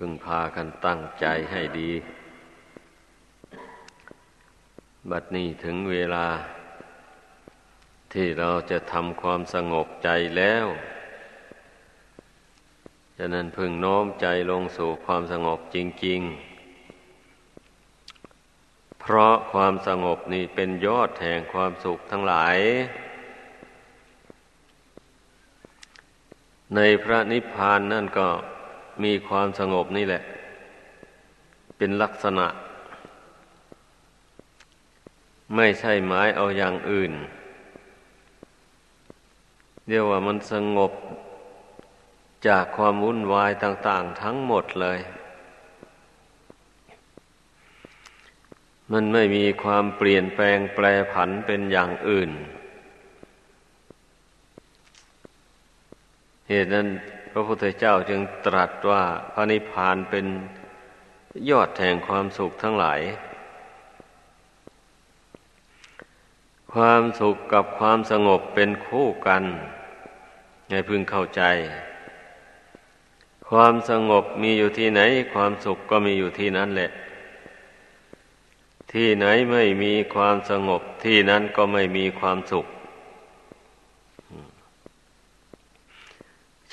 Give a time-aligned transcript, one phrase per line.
[0.00, 1.90] พึงพากันตั้งใจให้ดี
[5.10, 6.26] บัดนี้ถึงเวลา
[8.12, 10.66] ที่เราจะทำความสงบใจแล้ว
[13.18, 16.20] ฉะนั้นพึงโน้มใจลงสู่ความสงบจริง
[17.86, 22.58] ๆ เพราะความสงบนี้เป็นยอดแห่งความสุขทั้งหลาย
[26.74, 28.28] ในพระนิพพานนั่นก็
[29.04, 30.22] มีความสงบนี่แหละ
[31.76, 32.46] เป็นลักษณะ
[35.54, 37.12] ไม่ใช่หมายเอาอย่างอื่น
[39.88, 40.92] เรียกว่ามันสงบ
[42.48, 44.98] จากความวุ่นวายต่าง ๆ ทั้งหมดเลย
[48.92, 52.30] มันไม่มีความเปลี่ยนแปลงแปรผันเป็นอย่างอื่น
[56.48, 56.88] เหตุนั้น
[57.36, 60.26] ระพุทธเจ้าจึงตรัสว่าพระนิพพานเป็น
[61.50, 63.00] ยอดแห่งความสุขทั้งหลาย
[66.72, 69.42] ความสุขกับความสงบเป็นคู่กัน
[70.70, 71.42] ให้พึงเข้าใจ
[73.50, 75.00] ความสงบมีอยู่ที่ไหน
[75.34, 76.90] ความสุขก็มีอยู่ที่นั้นแหละ
[78.92, 82.66] ที่ไหนไม่มีความสงบที่นั้นก็ไม่มีความสุข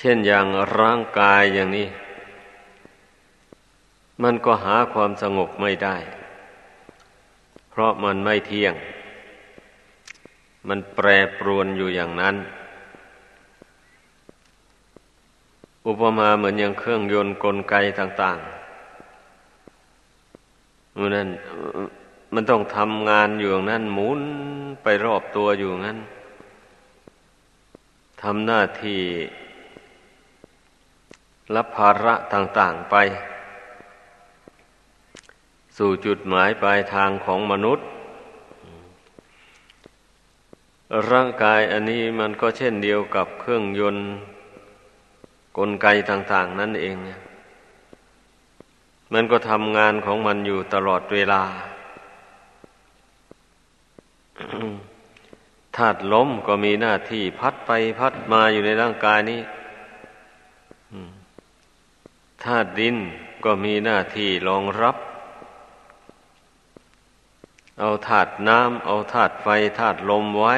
[0.04, 0.46] ช่นอย่าง
[0.80, 1.88] ร่างกายอย่างนี้
[4.22, 5.96] มันก็หาความสงบไม่ได้
[7.70, 8.74] เพราะมันไม่เที่ยง
[10.68, 11.06] มันแปร
[11.38, 12.36] ปรวนอยู่อย่างนั้น
[15.86, 21.28] อุปมาเหมือนอย่างเครื่องยนต์กลไกต่างๆมันนั้น
[22.34, 24.20] มันต้องทำงานอยู่อย่างนั้นหมุน
[24.82, 25.98] ไปรอบตัวอยู่งั้น
[28.22, 29.00] ทำหน้าที่
[31.54, 32.96] รับภาระต่างๆไป
[35.76, 37.86] สู่จุดหมายปลายทางของมนุษย์
[41.10, 44.06] ร่างกายอันนี้มันก็เช่นเดียวกับเครื่องยนต์
[45.58, 46.96] กลไกต่างๆ นั่นเอง
[49.12, 51.42] มันก็ทำงานของมันอยู่ตลอดเวลา
[55.76, 59.40] ธาตุลมก็มีหน้าที่พัดไปพัดมาอยู่ในร่างกายนี้
[62.44, 62.96] ธาตุดิน
[63.44, 64.96] ก็มีหน้าที่รองรับ
[67.80, 70.56] เอาธาตุน้ำเอาธาตุไฟธาตุลมไว้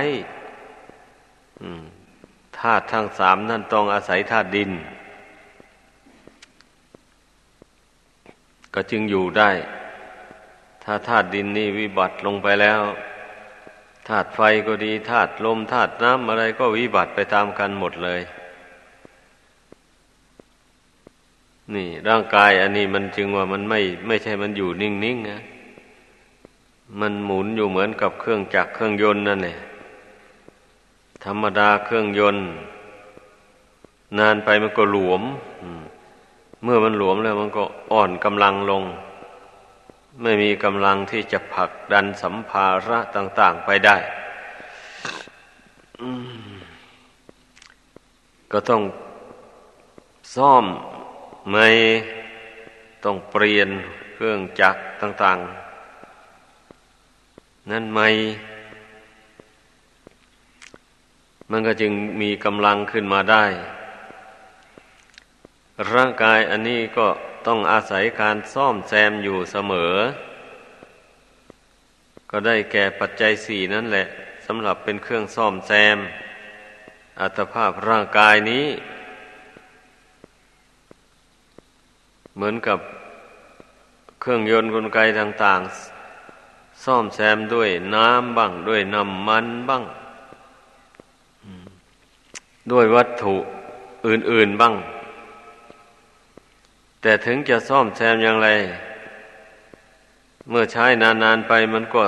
[2.61, 4.71] ธาตุทั้งสามนั่นต้องอาศัยธาตุดิน
[8.75, 9.51] ก็จึงอยู่ได้
[10.85, 12.81] ถ้าธาตุดินนี่วิบัติลงไปแล้ว
[14.09, 18.21] ธาตุไฟก็ดีธาตุลมธาตุน้ำอะไรก็วิบัติไปตามกันหมดเลย
[21.75, 25.41] นี่ร่างกายอันนี้มันจึงว่ามันไม่ไม่ใช่มันอยู่นิ่งๆนะ
[27.01, 29.59] มันหมุนอยู่เหมือนกับเครื่องจักรเครื่องยนต์นั่นแหละ
[31.25, 32.47] ธรรมดาเครื่องยนต์
[34.19, 35.23] นานไปมันก็หลวม
[36.63, 38.83] เมื่อมันหลวมแล้วมันก็อ่อนกำลังลง
[40.23, 43.97] ไม่มีกำลังที่จะผลักดันสัมภาระต่าง ๆ ไปได้
[48.53, 48.83] ก็ต้อง
[50.37, 50.67] ซ่อม
[51.53, 51.69] ไม่
[53.05, 53.69] ต้องเปลี่ยน
[54.15, 55.39] เครื่องจักรต่าง
[56.75, 58.09] ๆ นั่นไม่
[61.51, 63.45] มันก็จึงมีกำลังขึ้นมาได้
[65.93, 67.07] ร่างกายอันนี้ก็
[67.47, 69.95] ต้องอาศัยการซ่อมแซมอยู่เสมอ
[72.31, 74.07] ก็ได้แก่ปัจจัยสี่นั่นแหละ
[74.47, 75.99] สำหรับเป็นเครื่องซ่อมแซม
[77.21, 78.67] อัตภาพร่างกายนี้
[82.37, 82.79] เหมือนกับ
[84.21, 89.83] เครื่องยนต์กลไกต่างๆ ซ่อมแซมด้วยน้ำบ้าง ด้วยน้ำมันบ้าง
[92.73, 93.37] ด้วยวัตถุ
[94.07, 94.75] อื่น ๆบ้าง
[97.03, 98.49] แต่ถึงจะซ่อมแซมอย่างไร
[100.51, 102.05] เมื่อใช้นาน ๆ ไปมันก็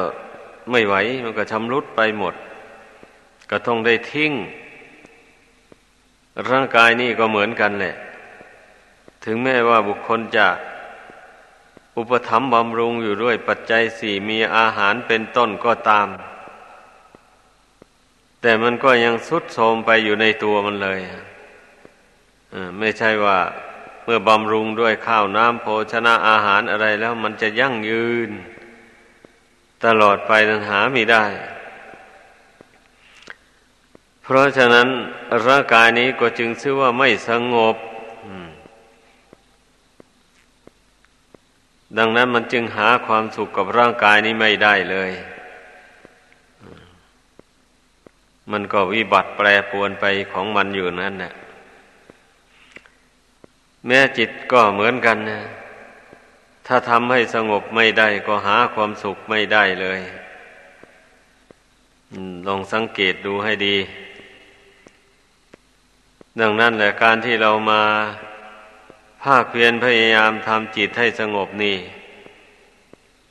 [0.71, 0.95] ไม่ไหว
[1.25, 2.35] มันก็ชำรุดไปหมด
[3.51, 4.33] ก็ต้องได้ทิ้ง
[6.51, 7.95] ร่างกายนี่ก็เหมือนกันแหละ
[9.31, 10.49] ถึงแม้ว่าบุคคลจะ
[11.97, 16.09] อุปถัมภ์บำรุงอยู่ด้วยปัจจัยสี่มีอาหารเป็นต้นก็ตาม
[18.41, 21.01] แต่มันก็ยังสุดโทมไปอยู่ในตัวมันเลย
[22.79, 23.39] ไม่ใช่ว่า
[24.05, 28.31] เมื่อบำรุงด้วยข้าวน้ำโภชนะอาหารอะไรแล้วมันจะยั่งยืน
[29.85, 31.25] ตลอดไปนั้นหาไม่ได้
[34.23, 34.89] เพราะฉะนั้น
[35.47, 37.77] ร่างกายนี้ก็จึงชื่อว่าไม่สงบ
[41.97, 45.11] ดังนั้นมันจึงหาความสุขกับร่างกายนี้ไม่ได้เลย
[48.53, 51.33] มันก็วิบัติแปรปวนไปของมันอยู่นั่นแหละ
[53.87, 55.41] แม้จิตก็เหมือนกันนะ
[56.67, 60.01] ถ้าทำให้สงบไม่ได้ก็หาความสุขไม่ได้เลย
[62.47, 63.77] ลองสังเกตดูให้ดี
[66.41, 71.77] ดังนั้นแหละการที่เรามาาคเพียรพยายามทำจิตให้สงบนี่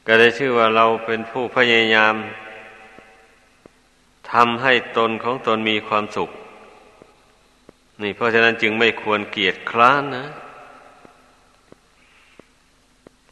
[0.08, 2.16] ก็ได้ชื่อว่าเราเป็นผู้พยายาม
[4.32, 6.30] ทำให้ตนของตนมีความสุข
[8.02, 10.28] นี่เพราะฉะนั้นจึงไม่ควรเกียจคร้านนะ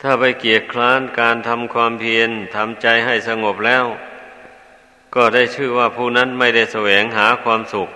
[0.01, 3.85] ถ้าไปเกียจคร้านการทำความเพียรทำใจให้สงบแล้ว
[5.15, 7.89] ก็ได้ชื่อว่าผู้นั้นไม่ได้แสวงหาความสุข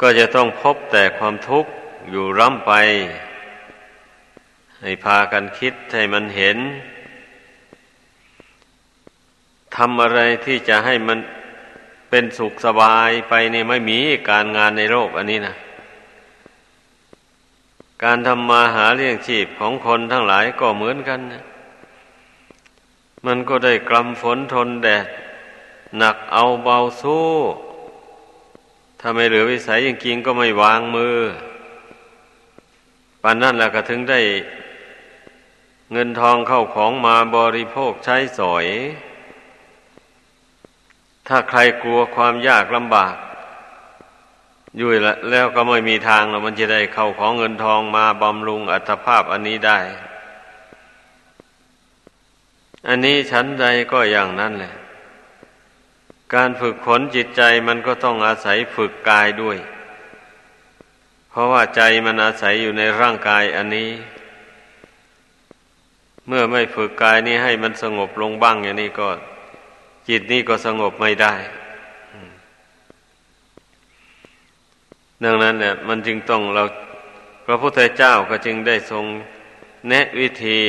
[0.00, 1.70] ก็จะต้องพบแต่ความทุกข์
[2.10, 2.72] อยู่ร่ำไป
[4.80, 6.58] ให้พากันคิดให้มันเห็น
[9.76, 11.18] ทำอะไรที่จะให้มัน
[12.10, 13.98] เป็นสุขสบายไปนี่ไม่มี
[14.30, 15.54] การงานในโลกอันนี้นะ
[18.04, 21.44] การทำมาหาเลี้ยงชีพของคนทั้งหลายก็เหมือนกันนะ
[23.26, 25.06] มันก็ได้กลำฝนทนแดด
[25.98, 27.28] หนักเอาเบาสู้
[29.00, 31.16] ถ้าไม่เหลือวิสัยจริงๆก็ไม่วางมือ
[33.22, 34.20] ปานนั้นแหละก็ถึงได้
[35.92, 38.66] เงินทองเข้าของมาบริโภคใช้สอย
[41.28, 43.14] ถ้าใครกลัวความยากลำบาก
[44.76, 44.88] อยู่
[45.30, 49.80] แล้วก็ไม่มีทางแล้วมันจะได้เข้าของเงินทองมาบำรุงอัตภาพอันนี้ได้
[52.88, 54.74] อันนี้ชั้นใดก็อย่างนั้นแหละ
[56.34, 59.56] การฝึกขนจิตใจมันก็ต้องอาศัยฝึกกายด้วย
[61.36, 63.90] ราะว่าใจมันอาศัยอยู่ในร่างกายอันนี้
[66.26, 69.08] เมื่อไม่ฝึกกายนี้ให้มันสงบลงบ้างอย่างนี้ก็
[70.08, 71.34] จิตนี้ก็สงบไม่ได้
[75.24, 76.64] ดังนั้นเนี่ยมันจึงต้องเรา
[77.46, 79.04] พระพุทธเจ้าก็จึงได้ทรง
[79.88, 80.60] แนะวิธี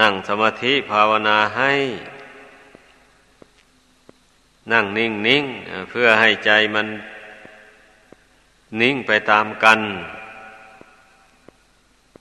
[0.00, 1.72] นั่งสมาธิภาวนาให้
[4.72, 5.44] นั่งนิ่งนิ่ง
[5.90, 6.86] เพื่อให้ใจมัน
[8.80, 9.80] นิ่งไปตามกัน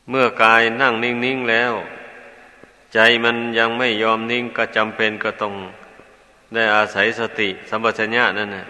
[0.09, 1.73] เมื่อกายนั่งนิ่งนิ่งแล้ว
[2.93, 5.53] ใจมันยังไม่ยอมนิ่งก็จำเป็นก็ต้อง
[6.53, 8.65] ได้อาศัยสติสัมปชัญญะนั่นนะ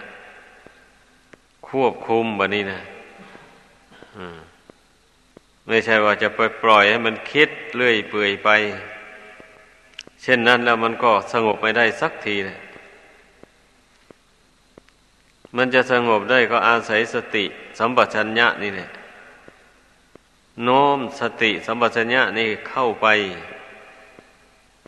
[1.68, 2.80] ควบคุมแบบนี้นะ
[5.66, 8.48] ไม่ใช่ว่าจะไปปล่อยให้มันคิดเลื่อยเปื่อยไป
[10.22, 12.58] เช่นนั้นแล้วมันก็สงบไม่ได้สักทีเลย
[15.56, 17.44] มันจะสงบได้ก็อาศัยสติ
[17.78, 18.88] สัมปชัญญะนี่แหละ
[20.64, 23.06] โน้มสติสัมปชัญญะนี่เข้าไป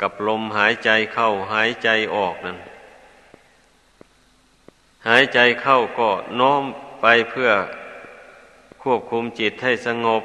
[0.00, 2.58] กับลมหายใจเข้าหายใจออกนั่น
[5.08, 6.10] หายใจเข้าก็
[6.40, 6.62] น้อม
[7.00, 7.50] ไปเพื่อ
[8.82, 10.22] ควบคุมจิตให้สงบ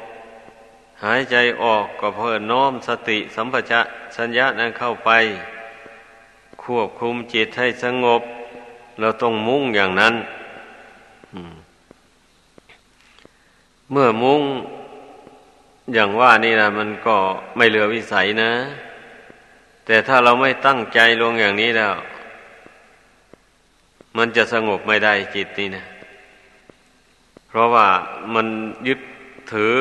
[1.05, 3.85] หายใจออกก็เพื่อน้อมสติสัมปชัญ
[4.17, 5.11] สัญญานั้นเข้าไป
[6.63, 8.21] ควบคุมจิตให้สงบ
[9.00, 10.13] เราต้องมุ่งอย่างนั้น
[13.92, 14.42] เมื่อมุ่ง
[15.94, 17.16] อย่างว่านี่นะมันก็
[17.56, 18.52] ไม่เหลือวิสัยนะ
[19.85, 21.94] แต่ถ้าเราไม่ตั้งใจลงอย่างนี้แล้ว
[24.18, 25.85] มันจะสงบไม่ได้จิตนี่นะ
[27.47, 27.87] เพราะว่า
[28.33, 28.47] มัน
[28.87, 28.99] ยึด
[29.54, 29.75] ถือ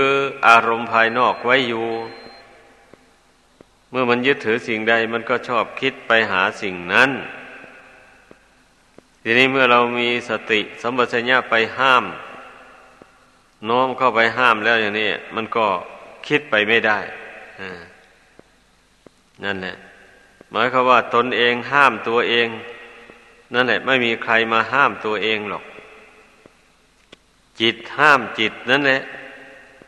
[0.47, 1.87] อารมณ์ภายนอกไว้อยู่
[3.90, 7.11] เมื่อมันยึดถือสิ่งใด มันก็ชอบคิดไปหาสิ่งนั้น
[9.26, 12.04] ทีนี้เมื่อเรามีสติสัมปชัญญะไปห้าม
[13.69, 15.66] น้อมเข้าไปห้ามแล้วอย่างนี้ มันก็
[16.26, 16.99] คิดไปไม่ได้
[19.45, 19.75] นั่นแหละ
[20.50, 22.49] หมายความว่าตนเองห้ามตัวเอง
[23.54, 25.64] นั่นแหละ ไม่มีใครมาห้ามตัวเองหรอก
[27.61, 29.00] จิตห้ามจิตนั่นแหละ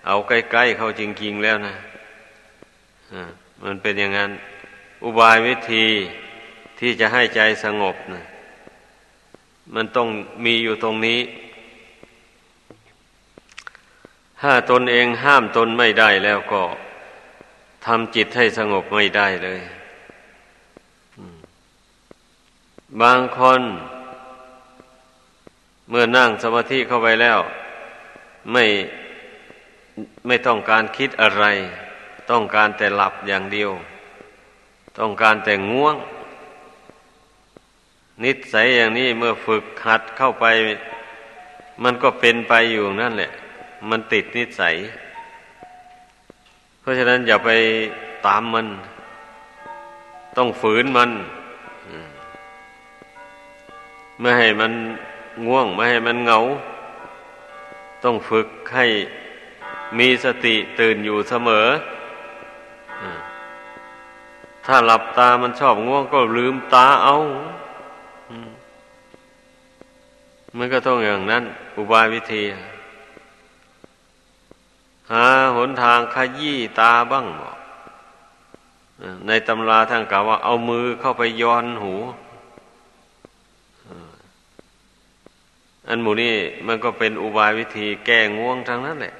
[0.07, 1.75] เอาใกล้ๆเข้าจริงๆแล้วนะ
[3.65, 4.31] มันเป็นอย่างนั้น
[5.03, 5.87] อุบายวิธี
[6.79, 8.23] ที่จะให้ใจสงบนะ
[9.75, 10.09] มันต้อง
[10.45, 11.21] มีอยู่ตรงนี้
[14.41, 16.63] ถ้าตนเองห้ามตนไม่ได้แล้วก็
[17.87, 19.61] ทำจิตให้สงบไม่ได้เลย
[23.03, 23.61] บางคน
[25.89, 27.39] เมื่อนั่งสมาธิเข้าไปแล้ว
[28.53, 28.65] ไม่
[30.27, 31.45] ไม่ต้องการคิดอะไร
[32.31, 33.71] ต้องการแต่หลับอย่างเดียว
[34.99, 35.97] ต้องการแต่ง่วง
[38.25, 40.45] นิสัยอย่างนี้เมื่อฝึกหัดเข้าไป
[41.83, 43.31] มันก็เป็นไปอยู่นั่นแหละ
[43.89, 44.75] มันติดนิสัย
[46.81, 47.51] เพราะฉะนั้นอย่าไป
[48.27, 48.67] ตามมัน
[50.37, 51.11] ต้องฝืนมัน
[54.21, 54.73] ไม่ให้มัน
[55.47, 56.39] ง่วง ไม่ให้มันเหงา
[58.05, 58.87] ต้องฝึกให้
[59.99, 61.67] มีสติตื่นอยู่เสมอ
[64.65, 67.17] ถ้าหลับตามันชอบง่วงก็ลืมตาเอา
[70.59, 71.45] มันก็ต้องอย่างนั้น
[71.77, 72.43] อุบายวิธี
[75.11, 75.25] หา
[75.57, 77.57] หนทางขยี้ตาบ้างบอก
[79.27, 81.95] ในตำราท่านกล่าวว่าเอามือเข้าไปย้อนหู
[85.89, 86.35] อันหมูนี่
[86.67, 89.15] มันก็เป็นอุบายวิธีแก้ง่วงทั้งนั้นแหละ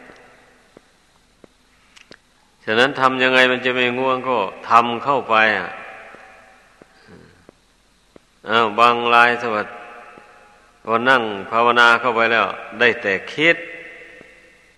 [2.65, 4.37] ฉะนั้นทำยังไงมันจะไม่ง่วงก็
[4.71, 5.71] ทำเข้าไปอะ
[8.51, 9.67] อ้าวบางรายสวัสด
[10.89, 12.47] พอนั่งภาวนาเข้าไปแล้ว
[12.81, 13.57] ได้แต่คิด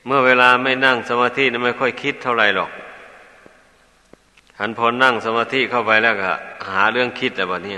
[0.06, 2.70] เมื่อเวลาไม่นั่งสมาธินั้นไม่ค่อยคิดเท่าไหร่หรอก
[4.58, 6.32] หันพอนั่งสมาธิเข้าไปแล้วก็
[6.68, 7.76] หาเรื่องคิดแต่แบบนี้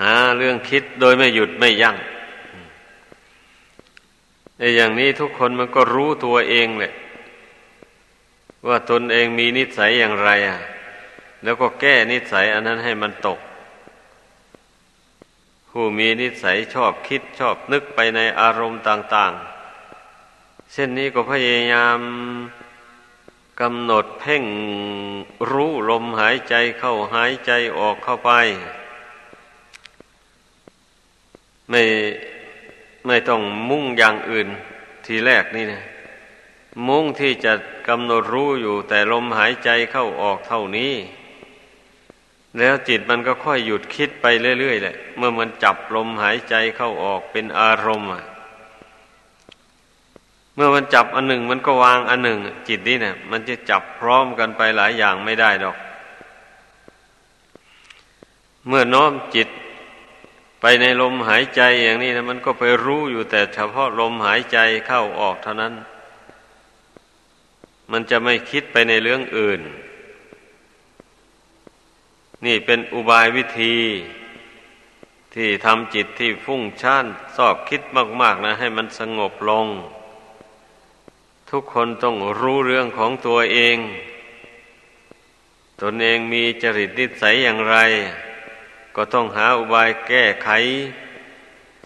[0.00, 1.96] หาเรื่องคิดโดยไม่หยุดไม่ยัง้ง
[4.58, 6.92] ในอย่างนี้ทุกคนมันก็รู้ตัวเองแหละ
[8.68, 10.58] ว่าตนเองมีนิสัยอย่างไรอะ
[11.42, 13.38] แล้วก็แก้นิสัยอันนั้นให้มันตก
[15.78, 19.32] ผู้มีนิสัยชอบคิดชอบนึกไปในอารมณ์ต่าง
[20.02, 21.98] ๆ เช่นนี้ก็พยายาม
[23.60, 24.44] กำหนดเพ่ง
[25.50, 28.30] รู้ลมหายใจเข้าหายใจออกเข้าไป
[31.70, 31.82] ไม่
[33.06, 34.48] ไม่ต้องมุ่งอย่างอื่น
[35.06, 35.82] ทีแรกนี่นะ
[36.88, 37.52] มุ่งที่จะ
[37.88, 40.94] กำหนดรู้อยู่แต่ลมหายใจเข้าออกเท่านี้
[42.58, 44.26] แล้วจิตมันก็ค่อยหยุดคิดไป
[44.58, 48.10] เรื่อยๆแหละ เมื่อมันจับลมหายใจเข้าออกเป็นอารมณ์
[50.54, 55.76] เมื่อมันจับอันหนึ่งมันก็วางอันหนึ่ง จิตนี่เนะี่ยมันจะจับพร้อมกันไปหลายอย่างไม่ได้ดอก
[58.68, 59.48] เมื่อน้อมจิต
[60.60, 65.74] ไปในลมหายใจอย่างนี้นะมันก็ไปรู้อยู่แต่เฉพาะลมหายใจเข้าออกเท่านั้น
[67.92, 69.60] มันจะไม่คิดไปในเรื่องอื่น
[72.44, 73.76] นี่เป็นอุบายวิธี
[75.34, 77.82] ที่ทำจิตที่ฟุ้งช่านสอบคิด
[78.20, 79.66] มาก ๆนะ ให้มันสงบลง
[81.50, 83.76] ทุกคนต้องรู้เรื่องของตัวเอง
[85.82, 87.76] ตนเองมีจริตนิสัยอย่างไร
[88.96, 90.48] ก็ต้องหาอุบายแก้ไข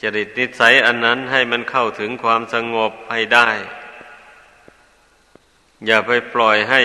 [0.02, 3.50] จริตนิสัยอันนั้นให้มันเข้าถึงความสงบให้ได้
[5.87, 6.83] อย่าไปปล่อยให้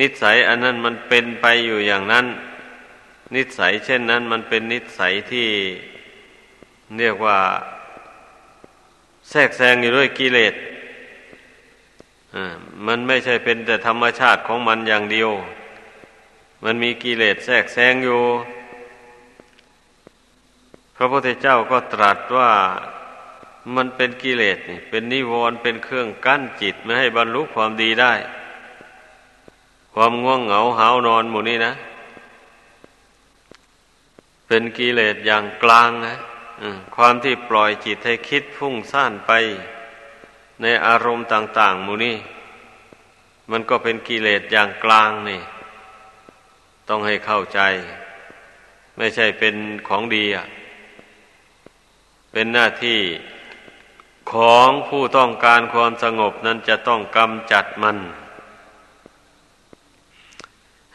[0.00, 2.26] นิสัยอันนั้นมันเป็นไปอยู่อย่างนั้น
[3.34, 5.48] นิสัยเช่นนั้นมันเป็นนิสัยที่
[6.98, 7.38] เรียกว่า
[9.30, 10.54] แทรกแซงอยู่ด้วยกิเลส
[12.86, 15.30] มันไม่ใช่เป็นแต่ธรรมชาติของมันอย่างเดียว
[16.64, 18.22] มันมีกิเลสแทรกแซงอยู่
[20.96, 22.50] พระพุทธเจ้าก็ตรัสว่า
[23.76, 28.14] มันเป็นกิเลสนี่เป็นนิวรณ์เป็นเครื่องกั้นจิตไม่ให้บรรลุความดีได้
[29.98, 31.72] ความง่วงเหงาหานอนหมู่นี้นะ
[34.46, 36.14] เป็นกิเลสอย่างกลางนะ
[36.96, 39.32] ความที่ปล่อยจิตให้คิดฟุ้งซ่านไป
[40.62, 42.16] ในอารมณ์ต่างๆมูนี่
[43.50, 45.40] มันก็เป็นกิเลสอย่างกลางนี่
[46.88, 47.60] ต้องให้เข้าใจ
[48.96, 49.54] ไม่ใช่เป็น
[49.88, 50.46] ของดีอะ
[52.32, 53.00] เป็นหน้าที่
[54.32, 57.98] ของผู้ต้องการความสงบนั้นจะต้องกำจัดมัน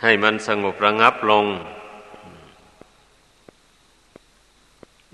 [0.01, 1.45] ให้มันสงบระงับลง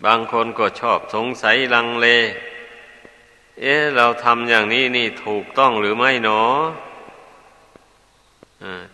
[0.06, 2.08] บางคนก็ชอบสงสัยลังเล
[3.62, 6.42] เอ๊ะ เราทำอย่างนี้นี่ถูกต้องหรือไม่หนอ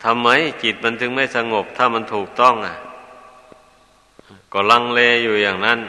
[0.04, 0.30] ทำไม
[0.64, 2.76] จิตมันถึงไม่สงบถ้ามันถูกต้องอะ
[4.54, 5.80] ก็ลังเลอยู่อย่างนั้น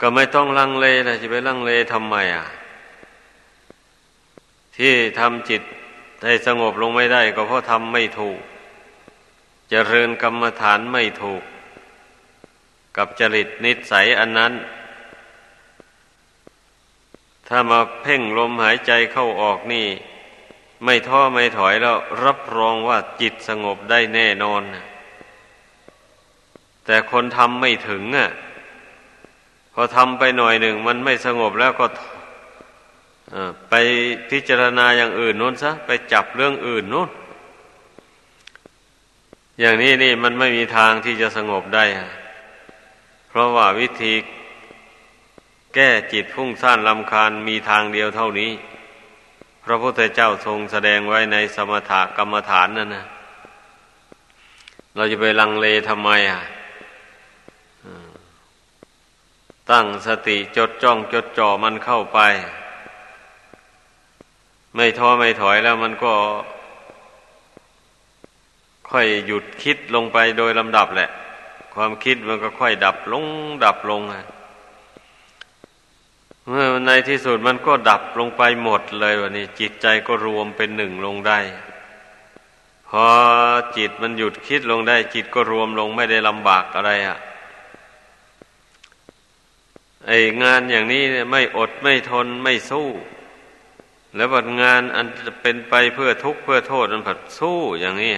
[0.00, 2.46] ก็ไม่ต้องลังเลนะจะไปลังเลทำไมอะ
[4.76, 5.62] ที่ทำจิต
[6.24, 8.40] ให้สงบลงไม่ได้ ก็เพราะทำไม่ถูก
[9.74, 11.42] เจริญกรรมฐานไม่ถูก
[12.96, 14.52] กับจริตนิสัยอันนั้น
[17.48, 19.86] ถ้ามาเพ่งลมหายใจเข้าออกนี่
[20.84, 24.62] ไม่ท้อไม่ถอยแล้วรับรองว่าจิตสงบได้แน่นอน
[26.84, 28.30] แต่คนทำไม่ถึงอะ
[29.74, 31.86] พอทำไปหน่อยหนึ่งมันไม่สงบแล้วก็
[33.70, 33.74] ไป
[34.30, 37.10] พิจารณาอย่างอื่นนู้นซะ ไปจับเรื่องอื่นนู้น
[39.60, 41.84] อย่างนี้นี่มันไม่มีทางที่จะสงบได้
[43.28, 44.14] เพราะว่าวิธี
[45.74, 48.50] แก้จิตฟุ้งซ่านลำคาญมีทางเดียวเท่านี้
[49.64, 53.06] พระพุทธเจ้าทรงแสดงไว้ในสมถกรรมฐานนั่นนะ
[54.96, 56.42] เราจะไปลังเลทำไมอะ
[59.70, 62.20] ตั้งสติจดจ้องจดจ่อมันเข้าไป
[64.74, 66.14] ไม่ท้อไม่ถอยแล้วมันก็
[68.92, 71.10] ค่อยหยุดคิดลงไปโดยลำดับแหละ
[71.74, 73.24] ความคิดมันก็ค่อยดับลง
[73.64, 74.02] ดับลง
[76.46, 81.38] เมื่อในที่สุดมันก็ดับลงไปหมดเลยวันนี้ จิตใจก็รวมเป็นหนึ่งลงได้
[82.88, 83.06] พอ
[83.76, 87.18] จิตมันหยุดคิดลงได้ จิตก็รวมลงไม่ได้ลำบากอะไรอะ่ะ
[90.06, 92.88] ไองานอย่างนี้ไม่อดไม่ทนไม่สู้
[94.16, 98.14] แล้วบัดงานอันจะเป็นไปเพื่อทุกข์เพื่อโทษมันผัดสู้อย่างนี้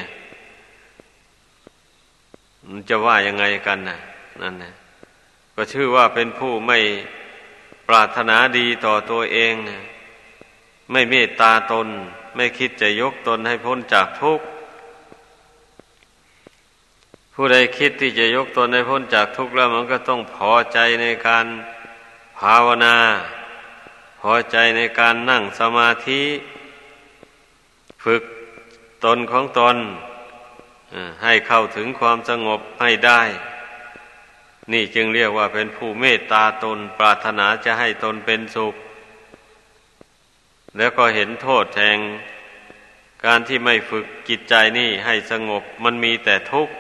[2.68, 3.98] มันจะว่ายังไงกันนะ
[4.42, 4.72] นั่นนะ
[5.54, 6.78] ก็ชื่อว่าเป็นผู้ไม่
[7.88, 9.78] ปรารถนาดีต่อตัวเองนะ
[10.90, 11.88] ไม่เมตตาตน
[12.36, 14.46] ไม่คิดจะยกตนให้พ้นจากทุกข์
[17.34, 21.46] ผู้ใดคิดที่จะยกตนให้พ้นจากทุกข์แล้วมันก็ต้องพอใจในการ
[22.38, 22.96] ภาวนา
[24.20, 26.22] พอใจในการนั่งสมาธิ
[28.04, 28.22] ฝึก
[29.04, 29.76] ตนของตน
[31.22, 33.22] ให้เข้าถึงความสงบให้ได้
[34.72, 38.74] นี่จึงเรียกว่าเป็นผู้เมตตาตนปรารถนาจะให้ตนเป็นสุข
[40.76, 41.98] แล้วก็เห็นโทษแทง
[43.24, 46.74] การที่ไม่ฝึกจิตใจนี่ให้สงบมันมีแต่ทุกข์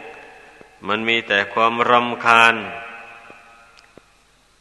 [0.88, 2.54] มันมีแต่ความรำคาญ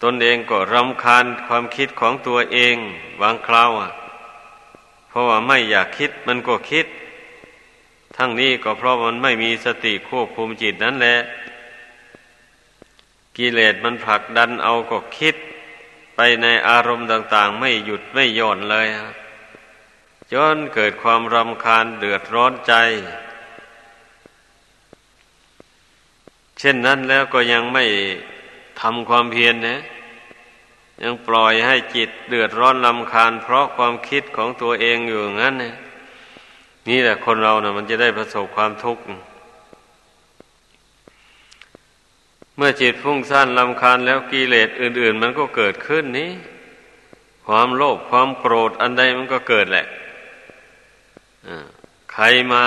[0.04, 2.76] ตนเองก็รำคาญความคิดของตัวเอง
[3.22, 3.92] บางคราวอะ
[5.10, 6.86] เพราะว่าไม่อยากคิดมันก็คิด
[8.18, 11.18] ทั้งนี้ก็เพราะมันไม่มีสติควบคุมจิตนั่นแหละ
[13.38, 15.36] กิเลสมันผลักดันเอาก็คิด
[16.16, 18.88] ไปในอารมณ์ต่าง ๆ ไม่หยุดไม่ย่อนเลย
[20.34, 22.74] จนเกิดความรำคาญเดือดร้อนใจ
[26.60, 27.86] เช่นนั้นแล้วก็ยังไม่
[28.82, 29.80] ทำความเพียรนนะ
[31.04, 35.76] ยังปล่อยให้จิตเดือดร้อนลำคาญ เพราะความคิดของตัวเองอยู่งั้นนะ
[36.90, 39.04] นี่แหละคนเรานะ่ะ มันจะได้ประสบความทุกข์
[42.56, 46.32] เมื่อจิตฟุ้งซ่านลำคาญแล้วกิเลสอื่น ๆ มันก็เกิดขึ้นนี้
[47.48, 49.86] ความโลภความโกรธอันใดมันก็เกิดแหละ
[52.14, 52.66] ใครมา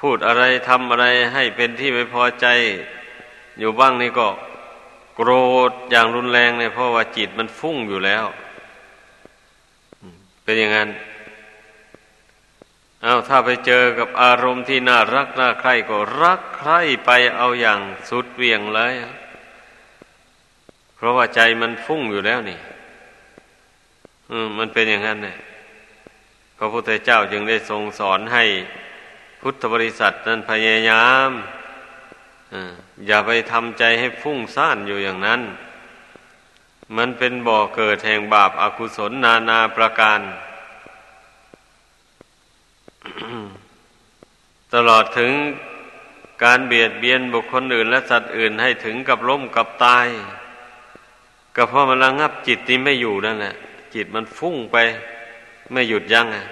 [0.00, 2.46] พูดอะไรทำอะไรให้เป็นที่ไม่พอใจ
[3.58, 4.28] อยู่บ้างนี่ก็
[5.16, 5.30] โกร
[5.70, 8.24] ธอย่างรุนแรงเนี่ยเพราะว่าจิตมันฟุ้งอยู่แล้ว
[10.44, 10.88] เป็นอย่างนั้น
[13.02, 18.94] เอาถ้าไปเจอกับอารมณ์ที่น่ารักน่าใคร่ก็รักใคร่ไปเอาอย่างสุดเวียงเลย
[20.94, 22.58] เพราะว่าใจมันฟุ้งอยู่แล้วนี่
[24.46, 25.36] มมันเป็นอย่างนั้นเนี่ย
[26.58, 28.44] พระพุทธเจ้าจึงได้ทรงสอนให้
[29.40, 31.30] พุทธบริษัทนั้นพยายาม
[33.06, 35.40] อย่าไปทำใจให้ฟุ้งซ่านอยู่อย่างนั้น
[36.96, 40.20] มันเป็นบ่อเกิดแห่งบาปอากุศลนานาประการ
[44.74, 45.32] ตลอดถึง
[46.44, 50.06] การเบียดเบียนบุคคลอื่น และสัตว์อื่นให้ถึงกับล้มกับตาย
[51.56, 53.54] ก็เพราะมันระงับจิตนี้ไม่อยู่นั่นแหละ
[53.94, 54.76] จิตมันฟุ้งไป
[55.72, 56.46] ไม่หยุดยั้งอะ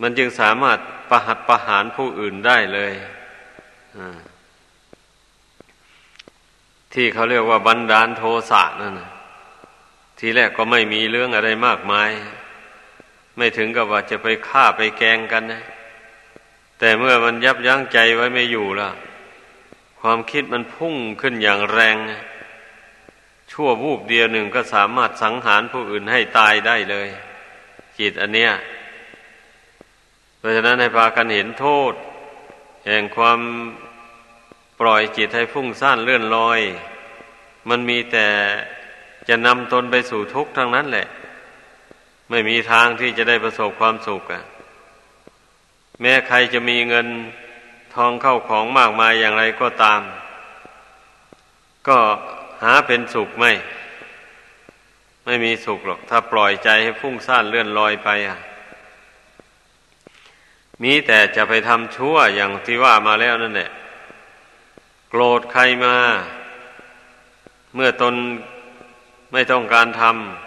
[0.00, 0.78] มันจึงสามารถ
[1.10, 2.92] ประหัตประหารผู้อื่นได้เลย
[6.92, 8.94] ที่เขาเรียกว่าบันดาลโทสะนั่น
[10.18, 12.10] ทีแรกก็ไม่มีเรื่องอะไรมากมาย
[13.36, 15.62] ไม่ถึงกับว่าจะไปฆ่าไปแกงกันนะ
[16.78, 18.90] แต่เมื่อมันยับยั้งใจไว้ไม่อยู่ล่ะ
[20.00, 21.96] ความคิดมันพุ่งขึ้นอย่างแรง
[23.52, 27.08] ชั่ววูบเดียวหนึ่งก็สามารถสังหารผู้อื่นให้ตายได้เลย
[27.98, 28.52] จิตอันเนี้ย
[30.38, 31.94] เพราะฉะนั้นให้พากันเห็นโทษ
[32.86, 33.40] แห่งความ
[34.80, 36.60] ปล่อยจิตให้ฟุ้งซ่านเลื่อนลอย
[37.68, 38.26] มันมีแต่
[39.28, 41.06] จะนำตนไปสู่ทุกข์ทั้งนั้นแหละ
[42.30, 44.44] ไม่มีทางที่จะได้ประสบความสุขอะ
[46.00, 47.06] แม้ใครจะมีเงิน
[47.94, 50.00] ทองเข้าของมากมายอย่างไรก็ตาม
[51.88, 51.98] ก็
[52.62, 53.52] หาเป็นสุขไม่
[55.24, 58.38] ไม่มีสุขหรอก ถ้าปล่อยใจให้ฟุ้งซ่านเลื่อนลอยไปอะ
[60.82, 63.70] มีแต่จะไปทำชั่วอย่างที่ว่ามาแล้วนั่นแหละ
[65.10, 65.96] โกรธใครมา
[67.74, 68.14] เมื่อตน
[69.32, 70.45] ไม่ต้องการทำ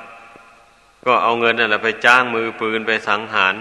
[1.09, 3.55] ก็เอาเงินนั่นแหละไปจ้างมือปืนไปสังหาร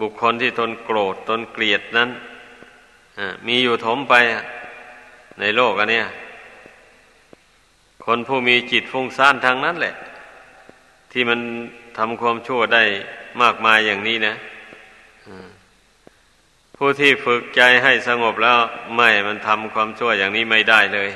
[0.00, 2.10] บุคคลที่ตนโกรธตนเกลียดนั้น
[3.46, 4.14] มีอยู่ถมไป
[5.40, 6.06] ในโลกอันเนี้ย
[8.04, 9.94] คนผู้มีจิตฟุ้งซ่านทางนั้นแหละ
[11.12, 11.40] ที่มัน
[11.98, 12.82] ทำความชั่วได้
[13.42, 14.34] มากมายอย่างนี้นะ
[16.76, 18.58] ผู้ที่ฝึกใจให้สงบแล้ว
[18.96, 21.10] ไม่มันทำความชั่วอย่างนี้ไม่ได้เลย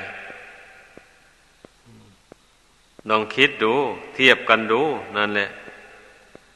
[3.09, 3.73] ลองคิดดู
[4.15, 4.81] เทียบกันดู
[5.17, 5.49] นั่นแหละ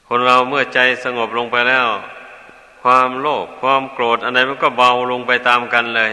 [0.08, 1.88] คนเราเมื่อใจสงบลงไปแล้ว
[2.82, 6.12] ความโลภความโกรธอะไรมันก็เบาลงไปตามกันเลย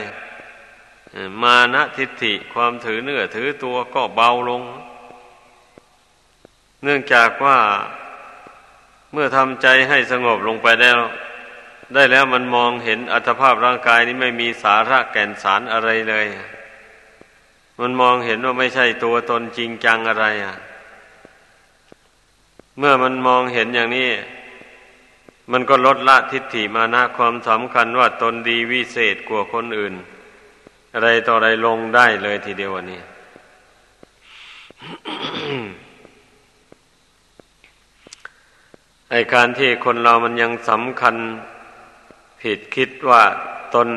[1.41, 4.61] มานะทิฏฐิความถือเนื้อถือตัวก็เบาลง
[6.83, 7.59] เนื่องจากว่า
[9.11, 10.99] เมื่อทำใจให้สงบลงไปแล้ว
[11.93, 16.27] ได้แล้วมันมองเห็นอัตภาพร่างกายนี้ไม่มีสาระแก่นสารอะไรเลย
[17.79, 20.55] มันมองเห็นว่าไม่ใช่ตัวตนจริงจังอะไรอะ
[22.77, 24.09] เมื่อมันมองเห็นอย่างนี้
[25.51, 29.93] มันก็ลดละทิฏฐิมานะความสำคัญว่าตนดีวิเศษกว่าคนอื่น
[30.93, 33.01] อะไรต่ออะไรลงได้เลยทีเดียววันนี้
[39.09, 41.15] ไอการที่คนเรามันยังสำคัญ
[42.41, 43.23] ผิดคิดว่า
[43.75, 43.89] ตน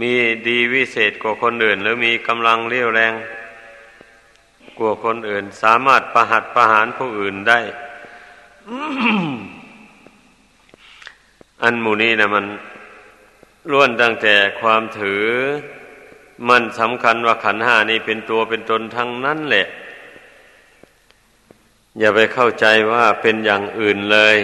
[0.00, 0.12] มี
[0.46, 3.14] ดีวิเศษกว่าคนอื่น หรือมีกำลังเรี่ยวแรง
[4.78, 7.60] กว่าคนอื่น สามารถประหัตประหารผู้อื่นได้
[11.62, 12.46] อันมูนี้นะมัน
[13.70, 15.24] ล้วนตั้งแต่ความถือ
[16.48, 19.66] มันสำคัญว่าขันหานี้เป็นตัวเป็นตนทั้งนั้นแหละ
[21.98, 24.36] อย่าไปเข้าใจว่าเป็นอย่างอื่นเลย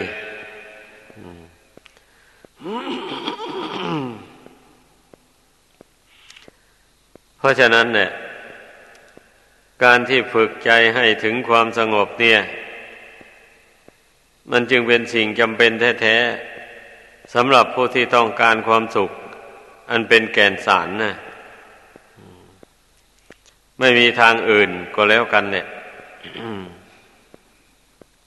[7.42, 8.11] เพราะฉะนั้นเนี่ย
[9.85, 12.40] การที่ฝึกใจให้ถึงความสงบเนี่ย
[14.50, 19.11] มันจึงเป็นสิ่งจำเป็นแท้ๆสำหรับผู้ที่ต้องการความสุข
[19.90, 21.14] อันเป็นแก่นสารนะ
[23.78, 25.66] ไม่มีทางอื่นก็แล้วกันเนี่ย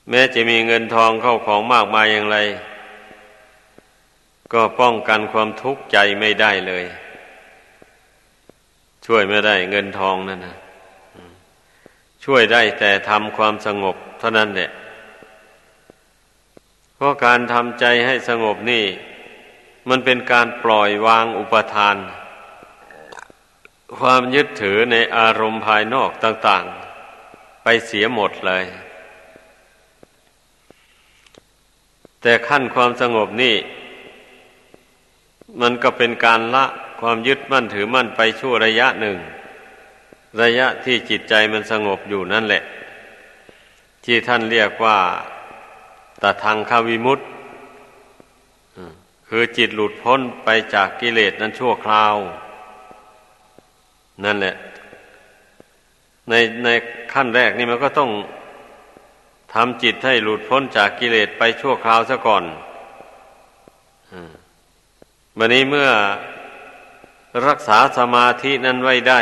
[0.10, 2.38] แม้จะมีเงินทองเข้าของมากมายอย่างไร
[4.54, 6.86] ก็ป้องกันความทุกข์ใจไม่ได้เลย
[9.06, 10.58] ช่วยไม่ได้เงินทองนั่นนะ
[12.24, 14.70] ช่วยได้แต่ทำความสงบเท่านั้นแหละ
[16.96, 18.84] เพราะการทำใจให้สงบนี่
[19.90, 21.96] มันเป็นการปล่อยวางอุปทาน
[24.00, 26.64] ความยึดถือในอารมณ์ภายนอกต่าง
[27.16, 28.66] ๆ ไปเสียหมดเลย
[32.22, 33.56] แต่ขั้นความสงบนี่
[35.62, 36.66] มันก็เป็นการละ
[37.02, 39.18] ความยึดมั่นถือมั่นไปชั่วระยะหนึ่ง
[40.42, 42.64] ระยะที่จิตใจมันสงบอยู่นั่นแหละ
[44.06, 44.98] ที่ท่านเรียกว่า
[46.22, 47.20] ตทางคาวิมุต
[49.30, 52.16] คือจิตหลุดพ้นไปจากกิเลสนั้นชั่วคราว
[54.26, 54.56] นั่นแหละ
[56.30, 56.70] ในใน
[57.14, 58.12] ขั้นแรกนี่มันก็ต้อง
[59.54, 62.44] ทำจิตให้หลุดพ้นจากกิเลสไปชั่วคราวซะก่อน
[65.38, 65.90] วันนี้เมื่อ
[67.48, 69.22] รักษาสมาธินั้นไว้ได้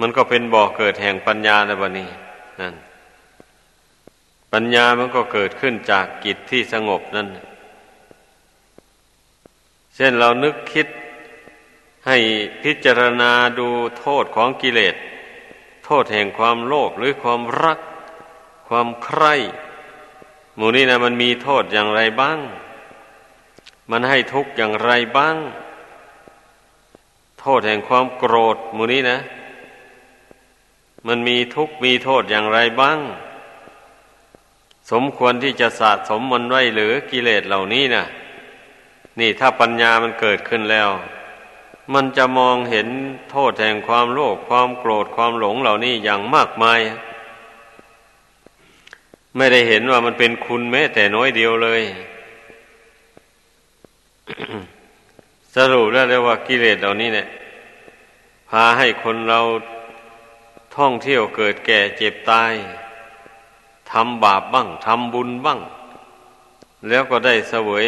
[0.00, 2.08] มันก็เป็นบ่อกเกิดแห่งปัญญาในวันนี้
[2.60, 2.74] นั่น
[4.52, 7.28] ปัญญามันก็เกิดขึ้นจากกิจที่สงบนั่น
[9.96, 10.86] เช่นเรานึกคิด
[12.06, 12.18] ให้
[12.62, 14.94] พิจารณาดูโทษของกิเลส
[15.84, 17.78] โทษแห่งความโลภหรือความรัก
[18.68, 19.34] ความใคร่
[20.56, 22.38] หมูนี้นะมันมีโทษอย่างไรบ้าง
[23.90, 25.36] มันให้ทุกข์อย่างไรบ้าง
[27.40, 29.18] โทษแห่งความโกรธมูนี้นะ
[31.06, 32.98] มันมีทุกข์มีโทษอย่างไรบ้าง
[34.90, 38.04] สมควรที่จะสะสมมันไว้หรือกิเลสเหล่านี้นะ
[39.20, 40.88] นี่ถ้าปัญญามันเกิดขึ้นแล้ว
[41.94, 42.88] มันจะมองเห็น
[43.30, 46.80] โทษแห่งความโลภความโกรธความหลงเหล่านี้อย่างมากมาย
[49.36, 51.82] ไม่ได้เห็นว่ามันเป็นคุณแม้แต่น้อยเดียวเลย
[55.54, 57.28] สรุปแล้วเรียว่ากิเลสเหล่านี้เนี่ย
[58.50, 59.40] พาให้คนเรา
[60.76, 62.52] ท่องเที่ยวเกิดแก่เจ็บตาย
[63.90, 65.60] ทำบาปบ้างทำบุญบ้าง
[66.88, 67.86] แล้วก็ได้เสวย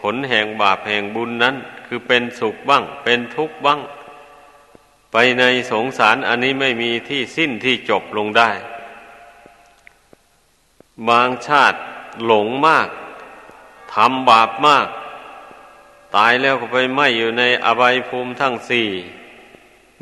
[0.00, 1.54] ผลแห่งบาปแห่งบุญนั้น
[1.86, 3.80] คือเป็นสุขบ้าง เป็นทุกข์บ้าง
[5.12, 8.50] ไปในสงสารอันนี้ไม่มีที่สิ้นที่จบลงได้
[11.08, 11.78] บางชาติ
[12.24, 12.88] หลงมาก
[13.94, 14.86] ทำบาปมาก
[16.14, 18.88] ตายแล้วก็ไปไหมอยู่ในอบายภูมิทั้งสี่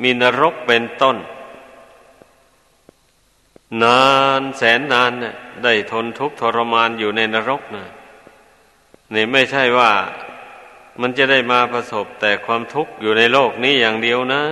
[0.02, 1.16] มีนรกเป็นต้น
[3.82, 4.02] นา
[4.40, 5.32] นแสนนานน่
[5.64, 7.84] ได้ทนทุกข์ทรมานอยู่ในนรกนะ
[9.14, 9.90] นี่ไม่ใช่ว่า
[11.00, 14.42] มันจะได้มาประสบแต่ความทุกข์อยู่ในโลกนี้อย่างเดียวนะ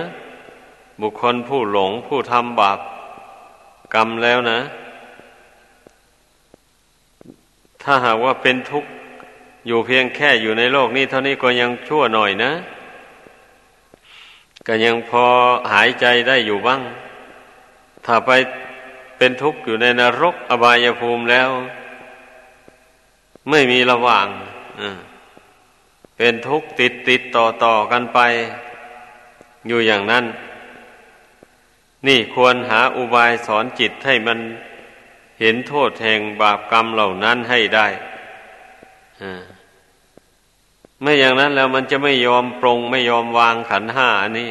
[1.01, 2.79] บุคคลผู้หลงผู้ทำบาป
[3.93, 4.59] กรรมแล้วนะ
[7.83, 8.89] ถ้าหากว่าเป็นทุกข์
[9.67, 12.51] อยู่เพียงแค่อยู่ในโลกนี้เท่านี้ก็ยังชั่วหน่อยนะ
[14.67, 15.25] ก็ยังพอ
[15.73, 16.81] หายใจได้อยู่บ้าง
[18.05, 18.31] ถ้าไป
[19.17, 21.49] เป็นทุกข์อยู่ในนรกอบายภูมิแล้ว
[23.49, 24.27] ไม่มีระหว่าง
[26.17, 28.19] เป็นทุกข์ติดติดต่อต่อกันไป
[29.67, 30.25] อยู่อย่างนั้น
[32.07, 34.39] นี่ควรหาอุบายสอนจิตให้มัน
[35.39, 37.87] เห็นโทษแห่งบาปกรรมเหล่านั้นให้ได้
[41.01, 44.49] ไม่อย่างนั้นแล้วมันจะไม่ยอมปรงไม่ยอมวางขันห้าอันนี้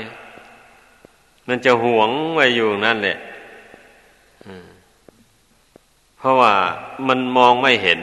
[1.49, 3.19] มันจะหวงไว้อยู่นั่นแหละ
[6.19, 6.53] เพราะว่า
[7.09, 8.01] มันมองไม่เห็น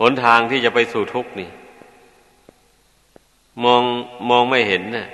[0.00, 1.50] หนทางที่จะไปสู่ทุกข์นี่
[3.64, 3.82] มอง
[4.30, 5.08] มองไม่เห็นนะ่ะ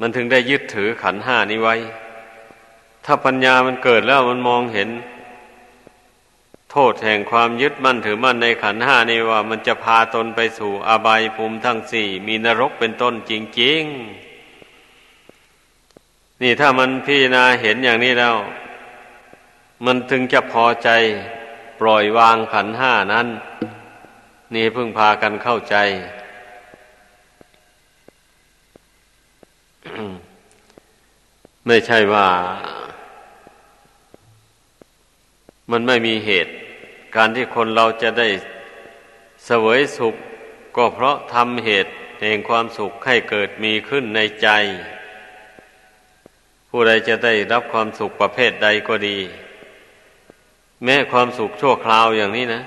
[0.00, 1.74] มันถึงได้ยึดถือขันห้านี้ไว้
[3.04, 4.88] ถ้าปัญญามันเกิดแล้วมันมองเห็น
[6.74, 13.82] โทษแห่งความยึดมั่นถือมั่นในขันห้านี้ว่า มันจะพาตนไปสู่อบายภูมิทั้งสี่ มีนรกเป็นต้นจริง
[15.48, 18.36] ๆ นี่ถ้ามันพิจารณาเห็นอย่างนี้แล้ว
[19.84, 20.90] มันถึงจะพอใจ
[21.80, 23.26] ปล่อยวางขันห้านั้น
[24.54, 25.76] นี่เพิ่งพากันเข้าใจ
[31.66, 32.28] ไม่ใช่ว่า
[35.70, 36.52] มันไม่มีเหตุ
[37.16, 38.28] การที่คนเราจะได้
[39.44, 40.14] เสวยสุข
[40.76, 44.48] ก็เพราะทำเหตุแห่งความสุขให้เกิดมีขึ้นในใจ
[46.68, 49.18] ผู้ใดจะได้รับความสุขประเภทใดก็ดี
[50.84, 52.62] แม้ความสุขชั่วคราวอย่างนี้นะ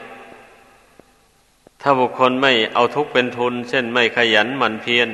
[1.82, 5.10] ถ้าบุคคลไม่เอาทุกเป็นทุน เช่นไม่ขยันหมั่นเพียร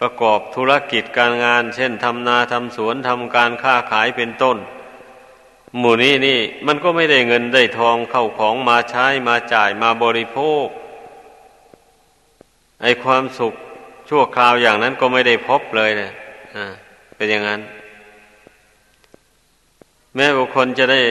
[0.00, 4.56] ประกอบธุรกิจการงาน เช่นทำนาทำสวนทำการค้าขายเป็นต้น
[5.78, 10.66] หมู่นี้นี่ มันก็ไม่ได้เงินได้ทองเข้าของมาใช้มาจ่ายมาบริโภค
[12.82, 13.54] ไอความสุข
[14.08, 16.12] ชั่วคราวอย่างนั้นก็ไม่ได้พบเลยเนะ
[16.56, 16.66] อ่า
[17.16, 17.60] เป็นอย่างนั้น
[20.14, 21.02] แม้บุคคลจะได้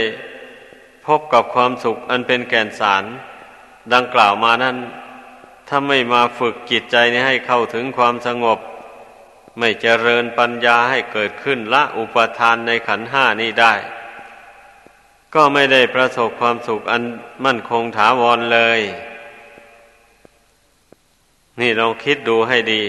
[1.08, 3.04] พบกับความสุขอันเป็นแก่นสาร
[3.94, 4.78] ดังกล่าวมานั้น
[5.68, 8.60] ถ้าไม่มาฝึกจิตใจนี้ให้เข้าถึงความสงบ
[9.60, 13.74] ไม่เจริญปัญญาให้เกิดขึ้นละอุปทานในขันห้านี้ได้
[15.36, 17.04] ก็ไม่ได้ประสบความสุขอัน
[17.46, 18.80] มั่นคงถาวรเลย
[21.60, 22.84] นี่ลองคิดดูให้ดี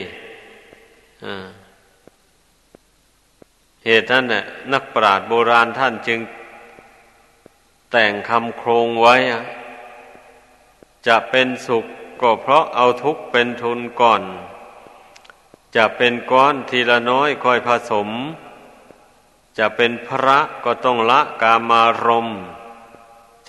[3.84, 6.20] เหตุนั้นน่ะนักปราชญ์โบราณท่านจึง
[7.92, 9.14] แต่งคำโครงไว้
[11.06, 11.84] จะเป็นสุข
[12.22, 14.22] ก็เพราะเอาทุกข์เป็นทุนก่อน
[15.76, 18.08] จะเป็นก้อนทีละน้อยค่อยผสม
[19.58, 22.28] จะเป็นพระก็ต้องละกามารม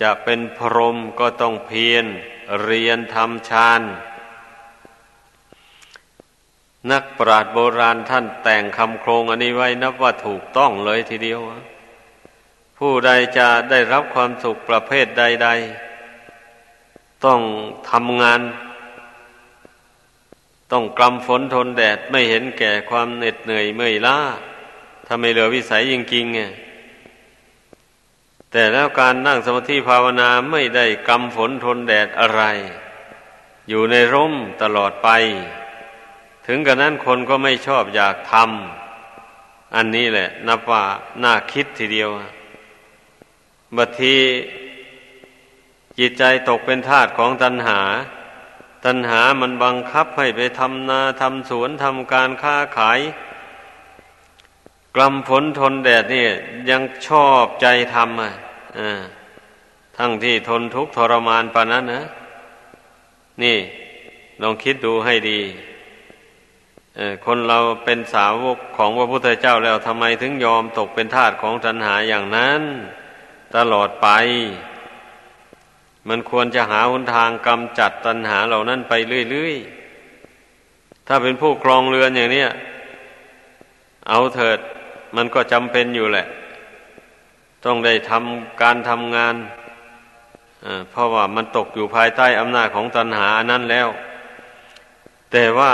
[0.02, 2.04] จะเป็นพรหมก็ต้องเพียร
[2.62, 3.82] เรียนทำฌาน
[6.90, 11.40] นักปราชญ์โบราณท่านแต่งคำโครงอันนี้ไว้นับว่าถูกต้องเลยทีเดียว
[12.78, 15.48] ผู้ใดจะได้รับความสุขประเภทใด
[16.36, 17.40] ๆ ต้อง
[17.90, 18.40] ทำงาน
[20.72, 24.18] ต้องกำฝนทนแดดไม่เห็นแก่ความเหน็ดเหนื่อยเมื่อยล้า
[25.10, 26.40] ถ้าไม่เหลือวิสัยจริงๆไง
[28.50, 32.42] แต่แล้วการนั่งสมาธิภาวนาไม่ได้กำฝนทนแดดอะไร
[33.68, 35.08] อยู่ในร่มตลอดไป
[36.46, 40.84] ถึงกระนั้นคนก็ไม่ชอบอยากทำอันนี้แหละ นับว่า
[41.22, 42.10] น่าคิดทีเดียว
[43.76, 44.16] บัดที
[45.98, 47.80] จิตใจตกเป็นทาสของตัณหา
[48.84, 53.00] ตัณหามันบังคับให้ไปทำนาทำสวนทำการค้าขาย
[54.96, 56.26] กลำฝนทนแดดนี่
[56.70, 58.32] ยังชอบใจทำอะ
[59.96, 62.04] ทั้งที่ทนทุกข์ทรมานปานนั้นนะ
[63.42, 63.58] นี่
[64.42, 65.40] ลองคิดดูให้ดี
[67.24, 72.62] คนเราเป็นสาวกของพระพุทธเจ้าแล้วทำไมถึงยอมตกเป็นทาสของตัณหาอย่างนั้น
[73.56, 74.08] ตลอดไป
[76.08, 78.92] มันควรจะหาหนทางกำจัดตัณหาเหล่านั้นไป
[79.30, 82.44] เรื่อยๆ ถ้าเป็นผู้ครองเรือนอย่างนี้
[84.08, 84.58] เอาเถิด
[85.16, 86.26] มันก็จำเป็นอยู่แหละ
[87.64, 89.34] ต้องได้ทำการทำงาน
[90.90, 93.88] เพราะว่ามันตกอยู่ภายใต้อำนาจของตัณหานั้นแล้ว
[95.32, 95.72] แต่ว่า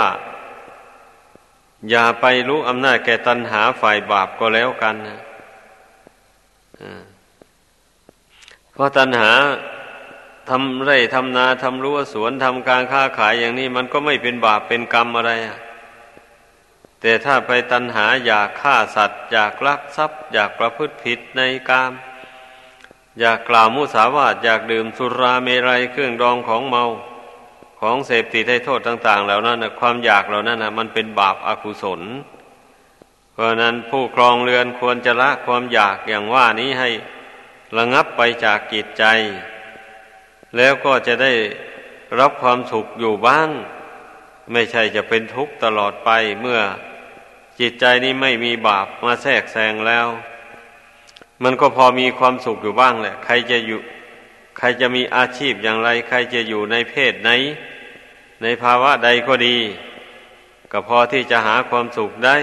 [1.89, 5.19] อย่าไปรู้อำนาจแก่ตัณหาฝ่ายบาปก็แล้วกันนะ
[8.73, 9.31] เพราะตัณหา
[10.49, 15.64] ทำไร่ทำนาทำรั้วสวนทำการค้าขายอย่างนี้ มันก็ไม่เป็นบาปเป็นกรรมอะไรแต่
[17.07, 21.93] แต่ถ้าไปตัณหาอยากฆ่าสัตว์ อยากลักทรัพย์ อยากประพฤติผิดในกาม
[23.19, 26.85] อยากกล่าวมุสาวาทอยากดื่มสุราเมรัยเครื่องดองของเมา
[27.81, 32.01] ของเสพติดให้โทษต่าง ๆ เหล่านั้นความอยากเหล่านั้นมันเป็นบาปอากุศล
[33.33, 36.89] เพราะนั้นผู้ครองเรือนควรจะละความอยากอย่างว่านี้ให้
[37.77, 39.03] ระงับไปจากกิจใจ
[40.57, 41.33] แล้วก็จะได้
[42.19, 43.49] รับความสุขอยู่บ้าง
[44.51, 46.09] ไม่ใช่จะเป็นทุกข์ตลอดไป
[46.43, 46.61] เมื่อ
[47.59, 50.07] จิตใจนี้ไม่มีบาปมาแทรกแซงแล้ว
[51.43, 53.79] มันก็พอมีความสุขอยู่บ้างแหละ ใครจะอยู่
[54.57, 57.29] ใครจะมีอาชีพอย่างไร ใครจะอยู่ในเพศไหน
[58.41, 59.57] ในภาวะใดก็ดี
[60.71, 62.37] ก็พอที่จะหาความสุขได้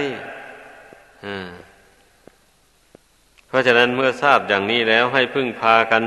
[3.47, 6.03] เพราะฉะนั้นเมื่อทราบอย่างนี้แล้วให้พึ่งพากัน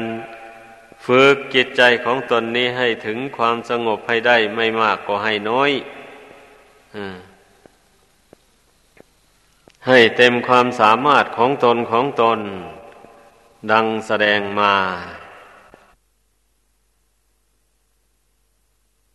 [1.07, 5.71] ฝึกจิตใจของตนนี้ให้ถึงความสงบให้ได้ไม่มากก็ให้น้อย
[6.97, 6.99] อ
[9.88, 12.40] ให้เต็มความสามารถของตนของตน
[13.72, 14.75] ดังแสดงมา